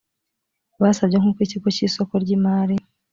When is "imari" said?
2.37-2.75